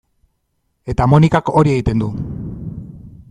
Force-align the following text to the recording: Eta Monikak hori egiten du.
Eta 0.93 1.07
Monikak 1.11 1.53
hori 1.61 1.75
egiten 1.75 2.03
du. 2.05 2.09